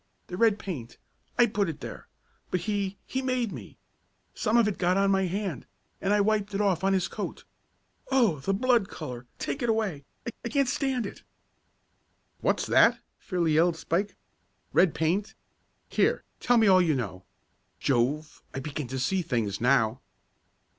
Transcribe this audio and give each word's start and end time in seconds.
The 0.25 0.35
red 0.35 0.57
paint 0.57 0.97
I 1.37 1.45
put 1.45 1.69
it 1.69 1.79
there. 1.79 2.07
But 2.49 2.61
he 2.61 2.97
he 3.05 3.21
made 3.21 3.51
me. 3.51 3.77
Some 4.33 4.57
of 4.57 4.67
it 4.67 4.79
got 4.79 4.97
on 4.97 5.11
my 5.11 5.27
hand, 5.27 5.67
and 6.01 6.11
I 6.11 6.19
wiped 6.21 6.55
it 6.55 6.59
off 6.59 6.83
on 6.83 6.93
his 6.93 7.07
coat. 7.07 7.43
Oh, 8.09 8.39
the 8.39 8.51
blood 8.51 8.89
color! 8.89 9.27
Take 9.37 9.61
it 9.61 9.69
away. 9.69 10.05
I 10.25 10.31
I 10.43 10.49
can't 10.49 10.67
stand 10.67 11.05
it!" 11.05 11.21
"What's 12.39 12.65
that?" 12.65 12.97
fairly 13.19 13.53
yelled 13.53 13.77
Spike. 13.77 14.15
"Red 14.73 14.95
paint? 14.95 15.35
Here, 15.87 16.23
tell 16.39 16.57
me 16.57 16.65
all 16.65 16.81
you 16.81 16.95
know! 16.95 17.23
Jove, 17.79 18.41
I 18.55 18.59
begin 18.59 18.87
to 18.87 18.97
see 18.97 19.21
things 19.21 19.61
now!" 19.61 20.01